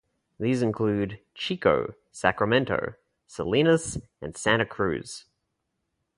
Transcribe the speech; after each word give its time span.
These 0.39 0.63
include: 0.63 1.19
Chico, 1.35 1.93
Sacramento, 2.11 2.95
Salinas, 3.27 3.99
and 4.19 4.35
Santa 4.35 4.65
Cruz. 4.65 5.25